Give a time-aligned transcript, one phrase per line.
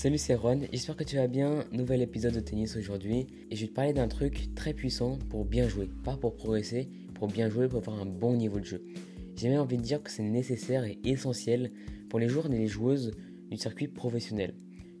[0.00, 1.64] Salut c'est Ron, j'espère que tu vas bien.
[1.72, 5.44] Nouvel épisode de tennis aujourd'hui et je vais te parler d'un truc très puissant pour
[5.44, 8.86] bien jouer, pas pour progresser, pour bien jouer, pour avoir un bon niveau de jeu.
[9.34, 11.72] J'ai même envie de dire que c'est nécessaire et essentiel
[12.08, 13.10] pour les joueurs et les joueuses
[13.50, 14.54] du circuit professionnel.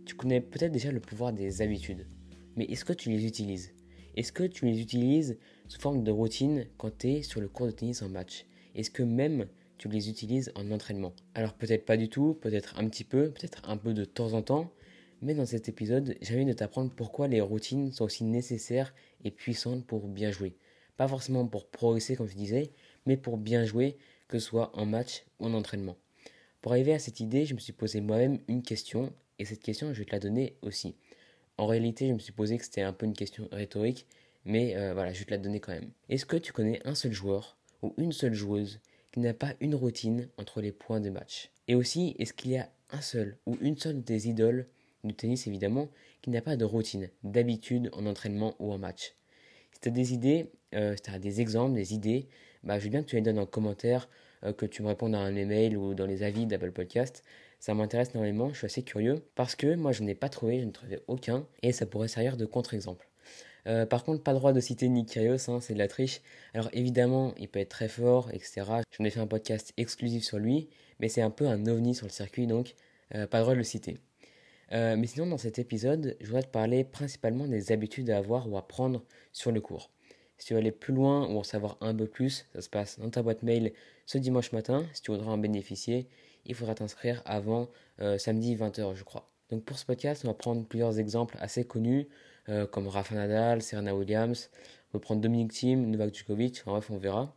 [0.04, 2.08] Tu connais peut-être déjà le pouvoir des habitudes,
[2.56, 3.74] mais est-ce que tu les utilises?
[4.16, 5.38] Est-ce que tu les utilises
[5.68, 8.46] sous forme de routine quand tu es sur le cours de tennis en match?
[8.74, 9.46] Est-ce que même
[9.76, 11.12] tu les utilises en entraînement?
[11.36, 14.42] Alors peut-être pas du tout, peut-être un petit peu, peut-être un peu de temps en
[14.42, 14.72] temps,
[15.22, 19.30] mais dans cet épisode, j'ai envie de t'apprendre pourquoi les routines sont aussi nécessaires et
[19.30, 20.56] puissantes pour bien jouer.
[20.96, 22.70] Pas forcément pour progresser comme je disais,
[23.06, 23.96] mais pour bien jouer,
[24.28, 25.96] que ce soit en match ou en entraînement.
[26.60, 29.92] Pour arriver à cette idée, je me suis posé moi-même une question, et cette question,
[29.92, 30.96] je vais te la donner aussi.
[31.56, 34.06] En réalité, je me suis posé que c'était un peu une question rhétorique,
[34.44, 35.90] mais euh, voilà, je vais te la donner quand même.
[36.08, 38.80] Est-ce que tu connais un seul joueur ou une seule joueuse
[39.12, 41.50] qui n'a pas une routine entre les points de match?
[41.68, 44.66] Et aussi, est-ce qu'il y a un seul ou une seule des idoles
[45.04, 45.88] du tennis évidemment,
[46.22, 49.14] qui n'a pas de routine, d'habitude en entraînement ou en match.
[49.72, 52.28] Si tu as des idées, euh, si tu as des exemples, des idées,
[52.64, 54.08] bah, je veux bien que tu les donnes en commentaire,
[54.44, 57.22] euh, que tu me répondes à un email ou dans les avis d'Apple Podcast.
[57.60, 60.64] Ça m'intéresse énormément, je suis assez curieux, parce que moi je n'ai pas trouvé, je
[60.64, 63.08] ne trouvais aucun, et ça pourrait servir de contre-exemple.
[63.66, 66.20] Euh, par contre, pas droit de citer Nick Kyrgios, hein, c'est de la triche.
[66.54, 68.64] Alors évidemment, il peut être très fort, etc.
[68.96, 70.68] J'en ai fait un podcast exclusif sur lui,
[71.00, 72.74] mais c'est un peu un ovni sur le circuit, donc
[73.10, 73.98] pas le droit de le citer.
[74.72, 78.48] Euh, mais sinon, dans cet épisode, je voudrais te parler principalement des habitudes à avoir
[78.48, 79.02] ou à prendre
[79.32, 79.90] sur le cours.
[80.36, 82.98] Si tu veux aller plus loin ou en savoir un peu plus, ça se passe
[82.98, 83.72] dans ta boîte mail
[84.06, 84.86] ce dimanche matin.
[84.92, 86.08] Si tu voudrais en bénéficier,
[86.46, 87.68] il faudra t'inscrire avant
[88.00, 89.30] euh, samedi 20h, je crois.
[89.50, 92.08] Donc pour ce podcast, on va prendre plusieurs exemples assez connus,
[92.48, 94.50] euh, comme Rafa Nadal, Serena Williams.
[94.92, 97.34] On va prendre Dominic Thiem, Novak Djokovic, en bref, on verra.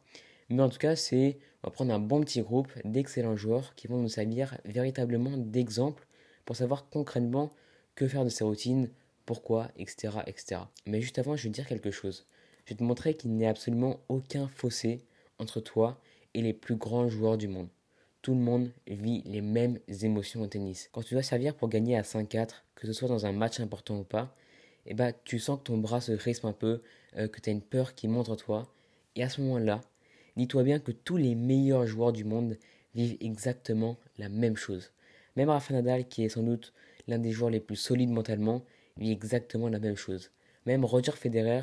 [0.50, 3.88] Mais en tout cas, c'est, on va prendre un bon petit groupe d'excellents joueurs qui
[3.88, 6.06] vont nous servir véritablement d'exemple
[6.45, 7.52] pour savoir concrètement
[7.95, 8.89] que faire de ces routines,
[9.25, 10.61] pourquoi, etc., etc.
[10.86, 12.25] Mais juste avant, je vais te dire quelque chose.
[12.66, 15.03] Je vais te montrer qu'il n'y a absolument aucun fossé
[15.39, 16.00] entre toi
[16.34, 17.68] et les plus grands joueurs du monde.
[18.22, 20.90] Tout le monde vit les mêmes émotions au tennis.
[20.91, 24.00] Quand tu dois servir pour gagner à 5-4, que ce soit dans un match important
[24.00, 24.35] ou pas,
[24.85, 26.81] eh ben, tu sens que ton bras se crispe un peu,
[27.18, 28.72] euh, que tu as une peur qui monte en toi.
[29.16, 29.81] Et à ce moment-là,
[30.38, 32.58] dis-toi bien que tous les meilleurs joueurs du monde
[32.96, 34.91] vivent exactement la même chose.
[35.36, 36.74] Même Rafa Nadal, qui est sans doute
[37.08, 38.64] l'un des joueurs les plus solides mentalement,
[38.97, 40.31] vit exactement la même chose.
[40.66, 41.62] Même Roger Federer,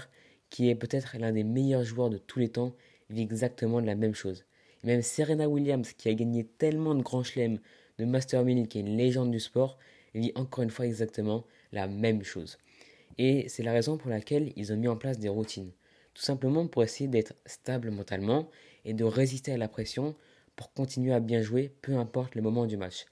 [0.51, 2.75] qui est peut-être l'un des meilleurs joueurs de tous les temps,
[3.11, 4.45] vit exactement la même chose.
[4.85, 7.59] même Serena Williams, qui a gagné tellement de grands chelems
[7.99, 9.79] de Master 1000, qui est une légende du sport,
[10.15, 12.59] vit encore une fois exactement la même chose.
[13.19, 15.73] Et c'est la raison pour laquelle ils ont mis en place des routines.
[16.15, 18.49] Tout simplement pour essayer d'être stable mentalement
[18.85, 20.15] et de résister à la pression
[20.57, 23.07] pour continuer à bien jouer, peu importe le moment du match.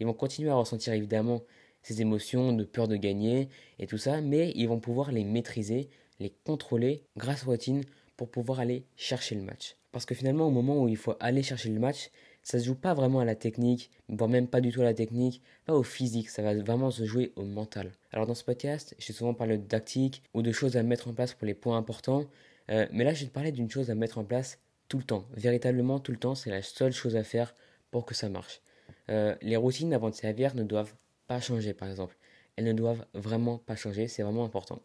[0.00, 1.42] Ils vont continuer à ressentir évidemment
[1.82, 5.88] ces émotions de peur de gagner et tout ça, mais ils vont pouvoir les maîtriser,
[6.18, 7.84] les contrôler grâce aux routines
[8.16, 9.76] pour pouvoir aller chercher le match.
[9.92, 12.10] Parce que finalement, au moment où il faut aller chercher le match,
[12.42, 14.94] ça se joue pas vraiment à la technique, voire même pas du tout à la
[14.94, 17.92] technique, pas au physique, ça va vraiment se jouer au mental.
[18.12, 21.14] Alors dans ce podcast, j'ai souvent parlé de tactique ou de choses à mettre en
[21.14, 22.26] place pour les points importants,
[22.70, 25.04] euh, mais là je vais te parler d'une chose à mettre en place tout le
[25.04, 25.24] temps.
[25.36, 27.54] Véritablement tout le temps, c'est la seule chose à faire
[27.90, 28.60] pour que ça marche.
[29.10, 30.94] Euh, les routines avant de servir ne doivent
[31.26, 32.16] pas changer, par exemple.
[32.56, 34.80] Elles ne doivent vraiment pas changer, c'est vraiment important.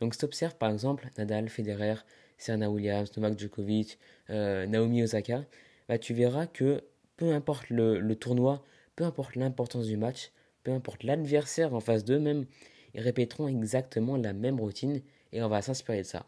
[0.00, 1.94] Donc, si tu observes, par exemple, Nadal, Federer,
[2.38, 3.98] Serena Williams, Novak Djokovic,
[4.30, 5.44] euh, Naomi Osaka,
[5.88, 6.82] bah, tu verras que
[7.16, 8.62] peu importe le, tournoi,
[8.94, 12.46] peu importe l'importance du match, peu importe l'adversaire en face d'eux même,
[12.94, 15.00] ils répéteront exactement la même routine
[15.32, 16.26] et on va s'inspirer de ça.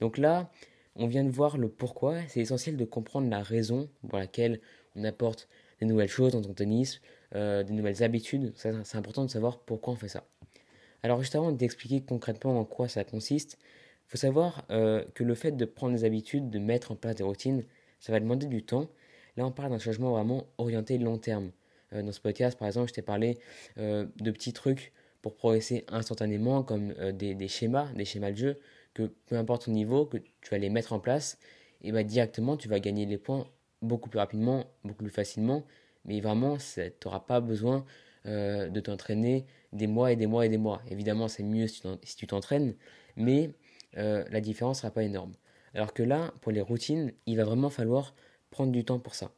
[0.00, 0.50] Donc là,
[0.96, 4.60] on vient de voir le pourquoi, c'est essentiel de comprendre la raison pour laquelle
[4.96, 5.48] on apporte
[5.80, 7.00] des nouvelles choses dans ton tennis,
[7.34, 8.52] euh, des nouvelles habitudes.
[8.56, 10.24] C'est important de savoir pourquoi on fait ça.
[11.02, 15.34] Alors juste avant d'expliquer concrètement en quoi ça consiste, il faut savoir euh, que le
[15.34, 17.64] fait de prendre des habitudes, de mettre en place des routines,
[18.00, 18.88] ça va demander du temps.
[19.36, 21.52] Là, on parle d'un changement vraiment orienté long terme.
[21.92, 23.38] Euh, dans ce podcast, par exemple, je t'ai parlé
[23.76, 28.60] de petits trucs pour progresser instantanément, comme des, schémas, des schémas de jeu,
[28.94, 31.38] que peu importe ton niveau, que tu vas les mettre en place,
[31.82, 33.46] et bah, directement, tu vas gagner les points
[33.82, 35.64] beaucoup plus rapidement, beaucoup plus facilement,
[36.04, 37.84] mais vraiment, tu n'auras pas besoin
[38.26, 40.82] euh, de t'entraîner des mois et des mois et des mois.
[40.90, 42.74] Évidemment, c'est mieux si tu t'entraînes,
[43.16, 43.50] mais
[43.96, 45.32] euh, la différence ne sera pas énorme.
[45.74, 48.14] Alors que là, pour les routines, il va vraiment falloir
[48.50, 49.32] prendre du temps pour ça.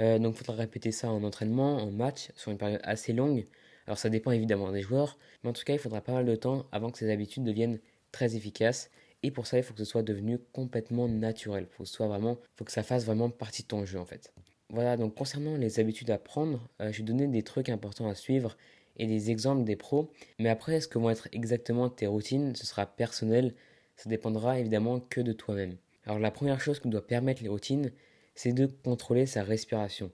[0.00, 3.44] Euh, donc, il faudra répéter ça en entraînement, en match, sur une période assez longue.
[3.86, 6.36] Alors, ça dépend évidemment des joueurs, mais en tout cas, il faudra pas mal de
[6.36, 7.78] temps avant que ces habitudes deviennent
[8.12, 8.90] très efficaces
[9.24, 11.66] et pour ça, il faut que ce soit devenu complètement naturel.
[11.70, 14.34] Faut faut que ça fasse vraiment partie de ton jeu en fait.
[14.68, 18.14] Voilà, donc concernant les habitudes à prendre, euh, je vais donner des trucs importants à
[18.14, 18.54] suivre
[18.98, 20.12] et des exemples des pros.
[20.38, 23.54] Mais après, ce que vont être exactement tes routines, ce sera personnel.
[23.96, 25.78] Ça dépendra évidemment que de toi-même.
[26.04, 27.92] Alors la première chose que doit permettre les routines,
[28.34, 30.12] c'est de contrôler sa respiration.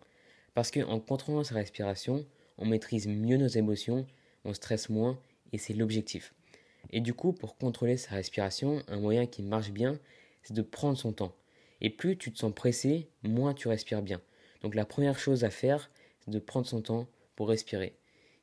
[0.55, 2.25] Parce qu'en contrôlant sa respiration,
[2.59, 4.07] on maîtrise mieux nos émotions,
[4.45, 5.19] on stresse moins,
[5.53, 6.33] et c'est l'objectif.
[6.91, 9.99] Et du coup, pour contrôler sa respiration, un moyen qui marche bien,
[10.43, 11.35] c'est de prendre son temps.
[11.81, 14.21] Et plus tu te sens pressé, moins tu respires bien.
[14.63, 15.91] Donc la première chose à faire,
[16.21, 17.07] c'est de prendre son temps
[17.37, 17.95] pour respirer.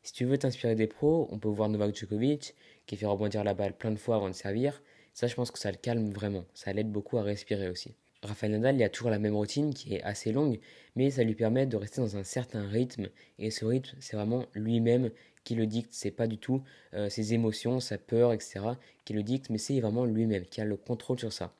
[0.03, 2.55] Si tu veux t'inspirer des pros, on peut voir Novak Djokovic
[2.85, 4.81] qui fait rebondir la balle plein de fois avant de servir.
[5.13, 6.45] Ça, je pense que ça le calme vraiment.
[6.53, 7.95] Ça l'aide beaucoup à respirer aussi.
[8.23, 10.59] Rafael Nadal, il a toujours la même routine qui est assez longue,
[10.95, 13.09] mais ça lui permet de rester dans un certain rythme.
[13.37, 15.11] Et ce rythme, c'est vraiment lui-même
[15.55, 15.89] le dicte.
[15.91, 16.63] C'est pas du tout
[16.93, 18.59] euh, ses émotions, sa peur, etc.
[19.05, 21.53] qui le dicte, mais c'est vraiment lui-même qui a le contrôle sur ça.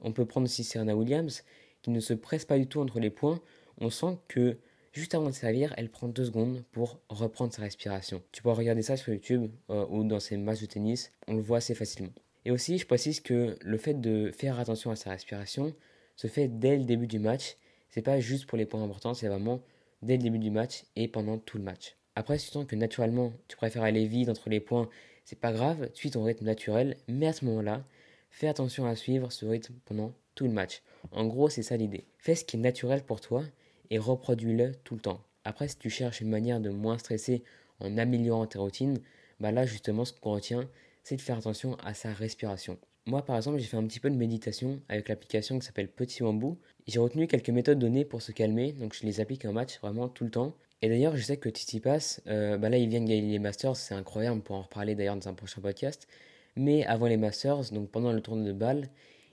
[0.00, 1.42] On peut prendre aussi Serena Williams,
[1.82, 3.40] qui ne se presse pas du tout entre les points.
[3.78, 4.56] On sent que
[4.92, 8.22] juste avant de servir, elle prend deux secondes pour reprendre sa respiration.
[8.32, 11.42] Tu pourras regarder ça sur YouTube euh, ou dans ses matchs de tennis, on le
[11.42, 12.12] voit assez facilement.
[12.44, 15.74] Et aussi, je précise que le fait de faire attention à sa respiration
[16.16, 17.56] se fait dès le début du match.
[17.88, 19.60] C'est pas juste pour les points importants, c'est vraiment
[20.02, 21.96] dès le début du match et pendant tout le match.
[22.16, 24.88] Après, si tu sens que naturellement tu préfères aller vite entre les points,
[25.26, 27.84] c'est pas grave, tu suis ton rythme naturel, mais à ce moment-là,
[28.30, 30.82] fais attention à suivre ce rythme pendant tout le match.
[31.12, 32.04] En gros, c'est ça l'idée.
[32.18, 33.44] Fais ce qui est naturel pour toi
[33.90, 35.20] et reproduis-le tout le temps.
[35.44, 37.44] Après, si tu cherches une manière de moins stresser
[37.80, 38.98] en améliorant tes routines,
[39.38, 40.68] bah là justement ce qu'on retient,
[41.04, 42.78] c'est de faire attention à sa respiration.
[43.04, 46.22] Moi par exemple, j'ai fait un petit peu de méditation avec l'application qui s'appelle Petit
[46.22, 46.58] Bambou.
[46.86, 50.08] J'ai retenu quelques méthodes données pour se calmer, donc je les applique en match vraiment
[50.08, 50.54] tout le temps.
[50.82, 53.38] Et d'ailleurs, je sais que Titi Pass, euh, bah là il vient de gagner les
[53.38, 56.06] Masters, c'est incroyable, on pourra en reparler d'ailleurs dans un prochain podcast.
[56.54, 58.88] Mais avant les Masters, donc pendant le tournoi de balle,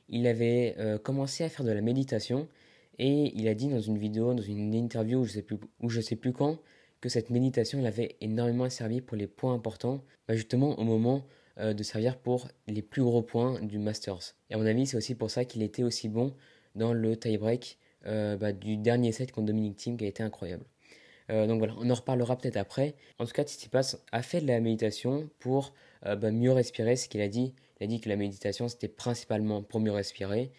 [0.10, 2.48] il avait euh, commencé à faire de la méditation
[3.00, 6.00] et il a dit dans une vidéo, dans une interview je sais plus, où je
[6.02, 6.60] sais plus quand,
[7.02, 11.26] que cette méditation l'avait énormément servi pour les points importants, bah justement au moment
[11.60, 14.36] euh, de servir pour les plus gros points du Masters.
[14.50, 16.34] Et à mon avis, c'est aussi pour ça qu'il était aussi bon
[16.76, 20.66] dans le tie-break bah, du dernier set contre Dominic Thiem qui a été incroyable.
[21.30, 22.96] Euh, donc voilà, on en reparlera peut-être après.
[23.20, 25.74] En tout cas, Tsitsipas a fait de la méditation pour
[26.04, 27.54] bah, mieux respirer, ce qu'il a dit.
[27.80, 30.52] Il a dit que la méditation, c'était principalement pour mieux respirer,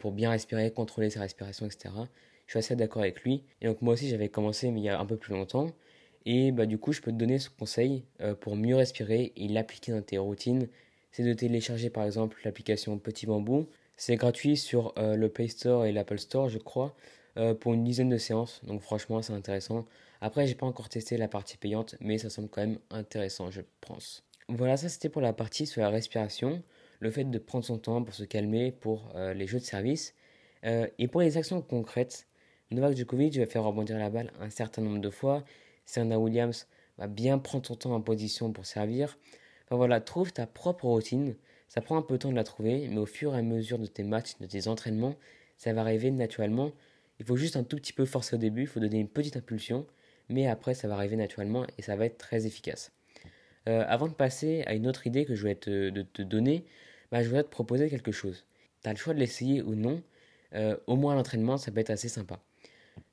[0.00, 1.94] pour bien respirer, contrôler sa respiration, etc.
[2.46, 3.44] Je suis assez d'accord avec lui.
[3.60, 5.70] Et donc moi aussi, j'avais commencé, mais il y a un peu plus longtemps.
[6.26, 9.48] Et bah, du coup, je peux te donner ce conseil euh, pour mieux respirer et
[9.48, 10.68] l'appliquer dans tes routines.
[11.12, 13.66] C'est de télécharger par exemple l'application Petit Bambou.
[13.96, 16.94] C'est gratuit sur euh, le Play Store et l'Apple Store, je crois,
[17.36, 18.60] euh, pour une dizaine de séances.
[18.64, 19.86] Donc franchement, c'est intéressant.
[20.20, 23.62] Après, j'ai pas encore testé la partie payante, mais ça semble quand même intéressant, je
[23.80, 24.24] pense.
[24.48, 26.62] Voilà, ça c'était pour la partie sur la respiration,
[27.00, 30.14] le fait de prendre son temps pour se calmer pour les jeux de service.
[30.62, 32.26] et pour les actions concrètes,
[32.70, 35.44] Novak Djokovic va faire rebondir la balle un certain nombre de fois.
[35.86, 36.66] Serena Williams
[36.98, 39.18] va bien prendre son temps en position pour servir.
[39.64, 41.36] Enfin voilà, trouve ta propre routine.
[41.68, 43.78] Ça prend un peu de temps de la trouver, mais au fur et à mesure
[43.78, 45.14] de tes matchs, de tes entraînements,
[45.56, 46.72] ça va arriver naturellement.
[47.20, 49.36] Il faut juste un tout petit peu forcer au début, il faut donner une petite
[49.36, 49.86] impulsion,
[50.28, 52.92] mais après ça va arriver naturellement et ça va être très efficace.
[53.68, 56.64] Euh, avant de passer à une autre idée que je voulais te, donner,
[57.10, 58.44] bah, je voudrais te proposer quelque chose.
[58.82, 60.02] Tu le choix de l'essayer ou non,
[60.54, 62.40] euh, au moins l'entraînement, ça peut être assez sympa.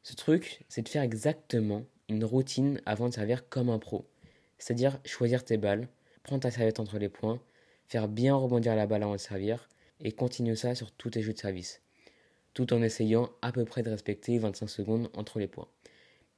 [0.04, 4.06] Ce truc, c'est de faire exactement une routine avant de servir comme un pro.
[4.58, 5.88] C'est-à-dire choisir tes balles,
[6.24, 7.42] prendre ta serviette entre les points,
[7.88, 9.70] faire bien rebondir la balle avant de servir,
[10.04, 11.82] et continuer ça sur tous tes jeux de service,
[12.54, 15.68] tout en essayant à peu près de respecter 25 secondes entre les points.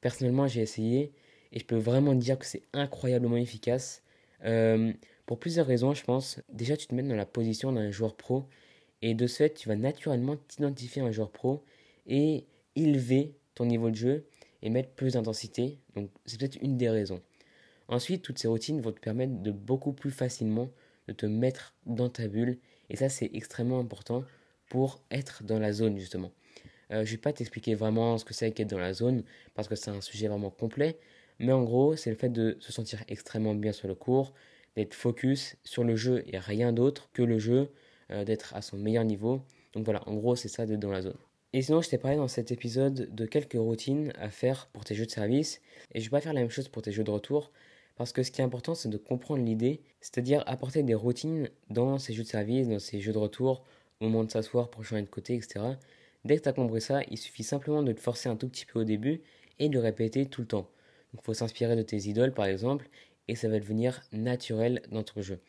[0.01, 1.13] Personnellement, j'ai essayé,
[1.51, 4.03] et je peux vraiment dire que c'est incroyablement efficace.
[4.43, 4.93] Euh,
[5.25, 6.39] pour plusieurs raisons, je pense.
[6.49, 8.45] Déjà, tu te mets dans la position d'un joueur pro,
[9.01, 11.63] et de ce fait, tu vas naturellement t'identifier à un joueur pro
[12.07, 12.45] et
[12.77, 14.25] élever ton niveau de jeu
[14.61, 15.77] et mettre plus d'intensité.
[15.95, 17.21] Donc c'est peut-être une des raisons.
[17.89, 20.69] Ensuite, toutes ces routines vont te permettre de beaucoup plus facilement
[21.09, 22.57] de te mettre dans ta bulle.
[22.89, 24.23] Et ça, c'est extrêmement important
[24.73, 26.31] pour être dans la zone, justement.
[26.89, 29.75] Euh, je vais pas t'expliquer vraiment ce que c'est qu'être dans la zone, parce que
[29.75, 30.97] c'est un sujet vraiment complet.
[31.37, 34.33] Mais en gros, c'est le fait de se sentir extrêmement bien sur le cours,
[34.75, 37.69] d'être focus sur le jeu et rien d'autre que le jeu,
[38.09, 39.41] euh, d'être à son meilleur niveau.
[39.73, 41.17] Donc voilà, en gros, c'est ça d'être dans la zone.
[41.53, 44.95] Et sinon, je t'ai parlé dans cet épisode de quelques routines à faire pour tes
[44.95, 45.61] jeux de service.
[45.93, 47.51] Et je vais pas faire la même chose pour tes jeux de retour.
[47.95, 51.99] Parce que ce qui est important, c'est de comprendre l'idée, c'est-à-dire apporter des routines dans
[51.99, 53.63] ces jeux de service, dans ces jeux de retour,
[54.03, 55.59] moment de s'asseoir pour changer de côté, etc.
[56.25, 58.65] Dès que tu as compris ça, il suffit simplement de te forcer un tout petit
[58.65, 59.21] peu au début
[59.59, 60.69] et de le répéter tout le temps.
[61.13, 62.89] Il faut s'inspirer de tes idoles, par exemple,
[63.27, 65.39] et ça va devenir naturel dans ton jeu.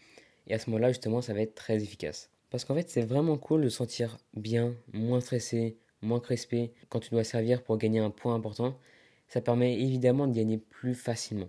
[0.46, 2.30] Et à ce moment-là, justement, ça va être très efficace.
[2.50, 7.00] Parce qu'en fait, c'est vraiment cool de se sentir bien, moins stressé, moins crispé quand
[7.00, 8.78] tu dois servir pour gagner un point important,
[9.28, 11.48] ça permet évidemment de gagner plus facilement.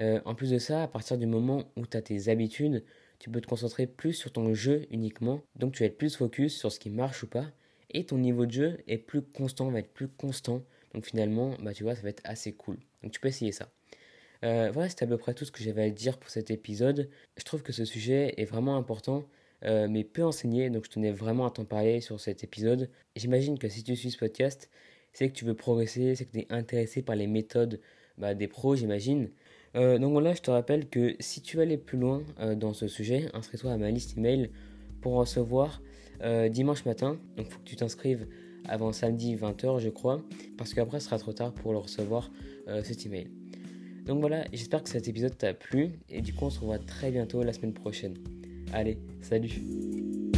[0.00, 2.84] Euh, en plus de ça, à partir du moment où tu as tes habitudes,
[3.20, 5.42] tu peux te concentrer plus sur ton jeu uniquement.
[5.54, 7.46] Donc tu vas être plus focus sur ce qui marche ou pas.
[7.90, 10.64] Et ton niveau de jeu est plus constant, va être plus constant.
[10.94, 12.78] Donc finalement, bah, tu vois, ça va être assez cool.
[13.02, 13.68] Donc tu peux essayer ça.
[14.42, 17.10] Euh, voilà, c'était à peu près tout ce que j'avais à dire pour cet épisode.
[17.36, 19.28] Je trouve que ce sujet est vraiment important,
[19.64, 22.88] euh, mais peu enseigné, donc je tenais vraiment à t'en parler sur cet épisode.
[23.16, 24.70] J'imagine que si tu suis ce podcast,
[25.12, 27.80] c'est que tu veux progresser, c'est que tu es intéressé par les méthodes
[28.16, 29.30] bah, des pros, j'imagine.
[29.76, 32.22] Euh, donc voilà, je te rappelle que si tu veux aller plus loin
[32.56, 34.50] dans ce sujet, inscris-toi à ma liste email
[35.00, 35.80] pour recevoir
[36.50, 37.18] dimanche matin.
[37.36, 38.26] Donc il faut que tu t'inscrives
[38.68, 40.20] avant samedi 20h, je crois,
[40.58, 42.30] parce qu'après ce sera trop tard pour le recevoir
[42.82, 43.28] cet email.
[44.06, 47.10] Donc voilà, j'espère que cet épisode t'a plu et du coup on se revoit très
[47.10, 48.18] bientôt la semaine prochaine.
[48.72, 50.29] Allez, salut